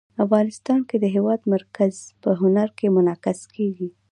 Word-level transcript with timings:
افغانستان 0.25 0.79
کې 0.89 0.97
د 0.99 1.05
هېواد 1.15 1.41
مرکز 1.53 1.93
په 2.21 2.29
هنر 2.41 2.69
کې 2.77 2.87
منعکس 2.95 3.39
کېږي. 3.55 3.89